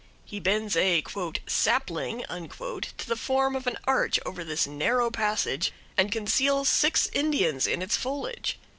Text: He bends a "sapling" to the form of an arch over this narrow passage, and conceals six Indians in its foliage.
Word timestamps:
He 0.25 0.39
bends 0.39 0.75
a 0.75 1.03
"sapling" 1.45 2.23
to 2.27 2.91
the 3.07 3.15
form 3.15 3.55
of 3.55 3.67
an 3.67 3.77
arch 3.85 4.19
over 4.25 4.43
this 4.43 4.65
narrow 4.65 5.11
passage, 5.11 5.71
and 5.95 6.11
conceals 6.11 6.67
six 6.69 7.05
Indians 7.13 7.67
in 7.67 7.83
its 7.83 7.97
foliage. 7.97 8.57